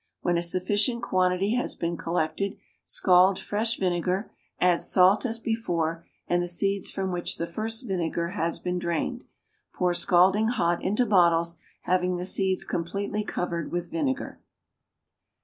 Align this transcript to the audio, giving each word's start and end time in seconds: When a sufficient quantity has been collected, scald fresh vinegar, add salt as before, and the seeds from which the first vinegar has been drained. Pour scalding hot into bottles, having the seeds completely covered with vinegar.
When 0.21 0.35
a 0.35 0.41
sufficient 0.41 1.03
quantity 1.03 1.53
has 1.53 1.75
been 1.75 1.95
collected, 1.95 2.57
scald 2.83 3.37
fresh 3.37 3.77
vinegar, 3.77 4.31
add 4.59 4.81
salt 4.81 5.27
as 5.27 5.37
before, 5.37 6.03
and 6.27 6.41
the 6.41 6.47
seeds 6.47 6.89
from 6.89 7.11
which 7.11 7.37
the 7.37 7.45
first 7.45 7.87
vinegar 7.87 8.29
has 8.29 8.57
been 8.57 8.79
drained. 8.79 9.25
Pour 9.75 9.93
scalding 9.93 10.47
hot 10.47 10.83
into 10.83 11.05
bottles, 11.05 11.57
having 11.83 12.17
the 12.17 12.25
seeds 12.25 12.63
completely 12.63 13.23
covered 13.23 13.71
with 13.71 13.91
vinegar. 13.91 14.39